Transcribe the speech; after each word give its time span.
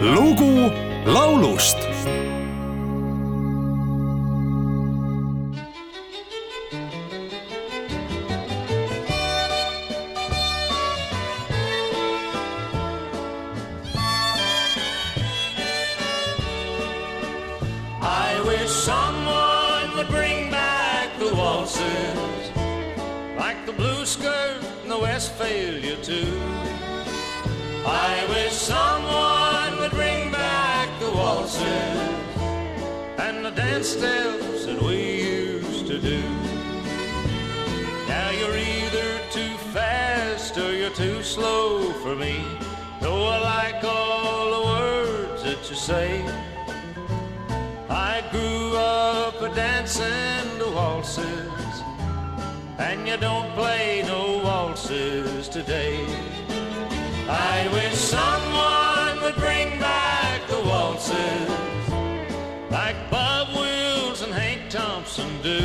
lugu 0.00 0.70
laulust 1.06 1.76
I 18.00 18.40
wish 18.46 18.70
someone 18.70 19.96
would 19.96 20.08
bring 20.08 20.50
back 20.50 21.18
the 21.18 21.34
waltzes, 21.34 22.50
like 23.36 23.66
the 23.66 23.72
blue 23.72 24.06
skirt 24.06 24.62
and 24.82 24.90
the 24.90 24.98
Westphalia 24.98 25.96
too. 26.02 26.40
I 27.84 28.24
wish 28.28 28.52
someone 28.52 29.37
and 31.56 33.44
the 33.44 33.50
dance 33.50 33.88
steps 33.88 34.66
that 34.66 34.82
we 34.82 35.22
used 35.22 35.86
to 35.86 35.98
do. 35.98 36.20
Now 38.06 38.30
you're 38.30 38.56
either 38.56 39.18
too 39.30 39.56
fast 39.72 40.58
or 40.58 40.74
you're 40.74 40.90
too 40.90 41.22
slow 41.22 41.92
for 42.02 42.14
me. 42.14 42.44
Though 43.00 43.24
I 43.24 43.38
like 43.38 43.82
all 43.82 44.50
the 44.56 44.64
words 44.68 45.42
that 45.44 45.70
you 45.70 45.76
say. 45.76 46.22
I 47.88 48.22
grew 48.30 48.76
up 48.76 49.54
dancing 49.54 50.58
the 50.58 50.70
waltzes, 50.70 51.74
and 52.78 53.08
you 53.08 53.16
don't 53.16 53.50
play 53.54 54.02
no 54.06 54.42
waltzes 54.44 55.48
today. 55.48 56.04
I 57.26 57.68
wish 57.72 57.94
Thompson 65.38 65.42
do. 65.42 65.58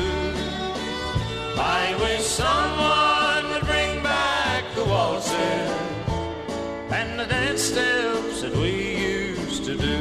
I 1.61 1.95
wish 1.99 2.25
someone 2.25 3.53
would 3.53 3.65
bring 3.65 4.03
back 4.03 4.63
the 4.75 4.83
waltzes 4.83 5.71
and 6.91 7.19
the 7.19 7.25
dance 7.25 7.61
steps 7.61 8.41
that 8.41 8.55
we 8.55 8.71
used 9.39 9.65
to 9.65 9.77
do. 9.77 9.97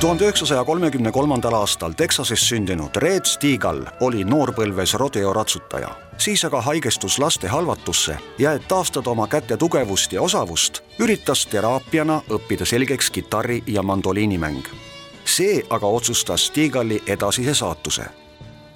tuhande 0.00 0.24
üheksasaja 0.24 0.64
kolmekümne 0.64 1.12
kolmandal 1.12 1.54
aastal 1.54 1.92
Texases 1.92 2.48
sündinud 2.48 2.96
Red 2.96 3.24
Steagal 3.24 3.84
oli 4.00 4.24
noorpõlves 4.24 4.94
rodeoratsutaja, 4.94 5.88
siis 6.18 6.44
aga 6.44 6.60
haigestus 6.60 7.18
laste 7.18 7.48
halvatusse 7.48 8.18
ja 8.38 8.52
et 8.52 8.68
taastada 8.68 9.10
oma 9.10 9.26
käte 9.26 9.56
tugevust 9.56 10.12
ja 10.12 10.22
osavust, 10.22 10.82
üritas 10.98 11.46
teraapiana 11.46 12.20
õppida 12.28 12.68
selgeks 12.68 13.10
kitarri 13.10 13.62
ja 13.66 13.82
mandoliinimäng. 13.82 14.93
See 15.24 15.62
aga 15.70 15.86
otsustas 15.86 16.46
Steagali 16.46 17.02
edasise 17.06 17.54
saatuse. 17.54 18.04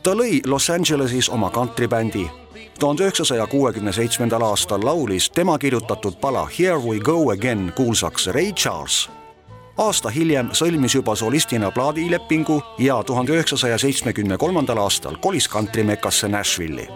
ta 0.02 0.10
lõi 0.10 0.40
Los 0.46 0.70
Angeleses 0.70 1.28
oma 1.28 1.50
kantribändi 1.50 2.30
tuhande 2.78 3.02
üheksasaja 3.02 3.46
kuuekümne 3.46 3.92
seitsmendal 3.92 4.42
aastal 4.42 4.84
laulis 4.84 5.30
tema 5.30 5.58
kirjutatud 5.58 6.20
pala 6.20 6.48
Here 6.58 6.78
we 6.78 7.00
go 7.00 7.30
again 7.30 7.72
kuulsaks 7.76 8.26
Ray 8.26 8.52
Charles 8.52 9.08
aasta 9.78 10.10
hiljem 10.10 10.50
sõlmis 10.58 10.94
juba 10.96 11.14
solistina 11.16 11.70
plaadilepingu 11.70 12.58
ja 12.82 12.98
tuhande 13.06 13.36
üheksasaja 13.36 13.78
seitsmekümne 13.78 14.38
kolmandal 14.38 14.80
aastal 14.82 15.16
kolis 15.22 15.48
kantrimekasse 15.48 16.28
Nashville'i. 16.28 16.88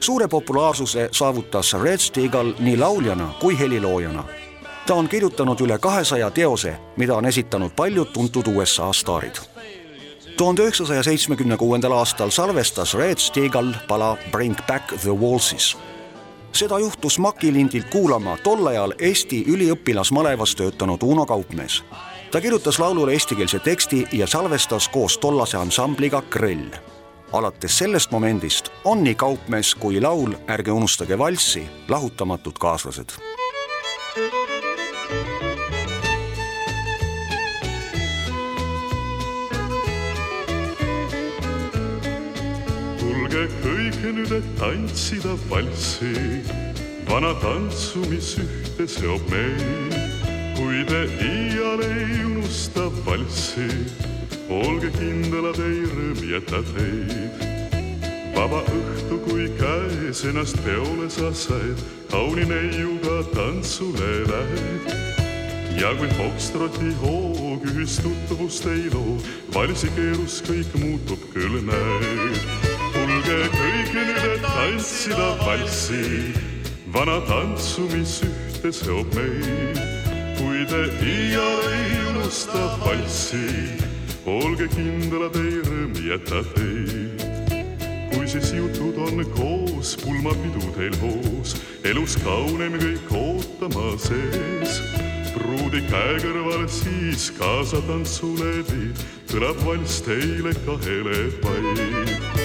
suure 0.00 0.28
populaarsuse 0.28 1.08
saavutas 1.12 1.72
Red 1.82 1.98
Steagal 1.98 2.52
nii 2.58 2.76
lauljana 2.76 3.28
kui 3.40 3.58
heliloojana. 3.58 4.24
Ta 4.88 4.94
on 4.94 5.08
kirjutanud 5.08 5.60
üle 5.60 5.78
kahesaja 5.78 6.30
teose, 6.30 6.76
mida 6.96 7.16
on 7.16 7.26
esitanud 7.26 7.70
paljud 7.76 8.08
tuntud 8.12 8.46
USA 8.46 8.92
staarid. 8.92 9.36
tuhande 10.36 10.62
üheksasaja 10.62 11.02
seitsmekümne 11.02 11.56
kuuendal 11.56 11.92
aastal 11.92 12.30
salvestas 12.30 12.94
Red 12.94 13.18
Steagal 13.18 13.74
pala 13.88 14.16
Bring 14.30 14.56
back 14.66 14.86
the 15.00 15.10
waltzes 15.10 15.76
seda 16.52 16.78
juhtus 16.78 17.18
Makilindilt 17.18 17.90
kuulama 17.90 18.36
tol 18.42 18.66
ajal 18.66 18.94
Eesti 18.98 19.44
üliõpilasmalevas 19.48 20.56
töötanud 20.56 21.02
Uno 21.02 21.26
Kaupmees. 21.26 21.84
ta 22.30 22.40
kirjutas 22.40 22.78
laulule 22.78 23.12
eestikeelse 23.12 23.58
teksti 23.58 24.06
ja 24.12 24.26
salvestas 24.26 24.88
koos 24.88 25.18
tollase 25.18 25.56
ansambliga 25.56 26.22
Krõll. 26.30 26.76
alates 27.32 27.78
sellest 27.78 28.10
momendist 28.10 28.68
on 28.84 29.04
nii 29.04 29.14
Kaupmees 29.14 29.74
kui 29.74 30.00
laul 30.00 30.32
Ärge 30.48 30.72
unustage 30.72 31.18
valssi 31.18 31.68
lahutamatud 31.88 32.58
kaaslased 32.58 33.12
tulge 43.38 43.46
kõik 43.62 44.14
nüüd, 44.16 44.32
et 44.34 44.46
tantsida 44.58 45.34
valssi, 45.50 46.42
vana 47.06 47.34
tantsu, 47.38 48.02
mis 48.10 48.34
ühte 48.38 48.86
seob 48.88 49.22
meid. 49.30 49.94
kui 50.58 50.82
te 50.88 51.04
iial 51.22 51.80
ei 51.84 52.24
unusta 52.24 52.88
valssi, 53.06 53.68
olge 54.50 54.90
kindlad, 54.90 55.58
ei 55.62 55.84
rõõm 55.86 56.22
jäta 56.26 56.62
teid. 56.72 57.46
vaba 58.34 58.62
õhtu, 58.62 59.18
kui 59.28 59.46
käes 59.58 60.24
ennast 60.24 60.58
peole 60.64 61.08
sa 61.10 61.32
said, 61.32 61.78
kauni 62.10 62.44
neiuga 62.44 63.22
tantsule 63.34 64.26
lähed 64.26 65.78
ja 65.78 65.94
kui 65.94 66.08
fokstroti 66.18 66.90
hoog 67.02 67.62
ühist 67.70 68.02
tutvust 68.02 68.66
ei 68.66 68.90
loo, 68.90 69.18
valsi 69.54 69.90
keerus 69.94 70.42
kõik 70.42 70.74
muutub 70.82 71.22
küll 71.34 71.62
näed. 71.62 72.67
Tulge 73.28 73.48
kõik 73.52 73.90
nüüd, 73.92 74.18
et 74.24 74.44
tantsida 74.44 75.26
valssi, 75.42 76.32
vana 76.94 77.18
tantsu, 77.28 77.84
mis 77.92 78.22
ühte 78.24 78.70
seob 78.72 79.12
meid. 79.16 79.80
kui 80.38 80.64
te 80.70 80.80
iial 81.04 81.66
ei 81.68 81.98
unusta 82.08 82.62
valssi, 82.80 83.76
olge 84.24 84.68
kindlad, 84.72 85.36
ei 85.36 85.60
rõõm 85.66 86.00
jäta 86.08 86.40
teid 86.54 87.26
kui 88.14 88.24
siis 88.30 88.54
jutud 88.56 88.96
on 89.04 89.20
koos, 89.36 89.92
pulmapidu 90.00 90.64
teil 90.78 90.96
hoos, 91.02 91.56
elus 91.84 92.16
kaunem 92.24 92.80
kõik 92.80 93.12
ootama 93.12 93.92
sees. 94.00 94.80
pruudi 95.36 95.84
käe 95.90 96.16
kõrval 96.24 96.64
siis 96.72 97.28
kaasa 97.36 97.84
tantsule 97.90 98.64
viid, 98.72 99.06
kõlab 99.28 99.64
valss 99.68 100.00
teile 100.08 100.56
kahele 100.64 101.28
vaid. 101.44 102.37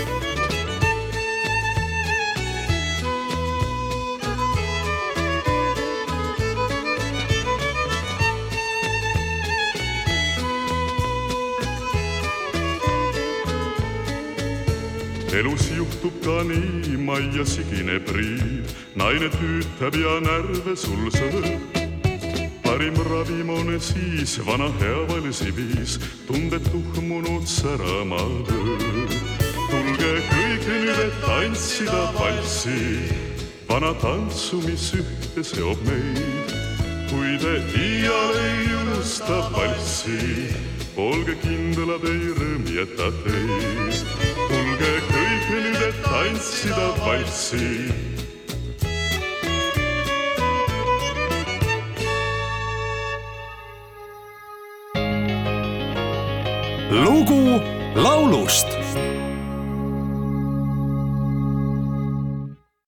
Elus 15.33 15.65
juhtub 15.73 16.13
ka 16.21 16.43
nii, 16.45 16.97
majja 16.97 17.45
sigineb 17.45 18.09
riiv, 18.13 18.69
naine 18.95 19.29
tüütab 19.33 19.95
ja 19.97 20.19
närve 20.21 20.75
sul 20.77 21.09
sõõb. 21.15 21.79
parim 22.63 22.97
ravim 23.09 23.49
on 23.49 23.79
siis 23.79 24.37
vana 24.45 24.69
hea 24.81 24.99
valsiviis, 25.09 25.97
tunded 26.27 26.63
tuhmunud 26.69 27.47
särama 27.49 28.21
ööd. 28.21 29.15
tulge 29.71 30.13
kõik 30.29 30.67
nüüd, 30.69 30.99
et 31.07 31.17
tantsida 31.25 32.03
valssi, 32.19 32.81
vana 33.69 33.93
tantsu, 34.03 34.61
mis 34.67 34.91
ühte 34.93 35.43
seob 35.43 35.81
meid. 35.89 36.53
kui 37.09 37.37
te 37.41 37.55
iial 37.81 38.37
ei 38.37 38.69
unusta 38.83 39.41
valssi, 39.57 40.53
olge 40.97 41.35
kindlad, 41.41 42.05
ei 42.05 42.29
rõõm 42.37 42.69
jäta 42.77 43.09
teid. 43.25 44.05
tulge 44.47 45.12
nüüd, 45.53 45.81
et 45.87 45.97
tantsida 46.05 46.87
valssi 46.99 47.67
lugu 57.03 57.61
laulust 57.95 58.67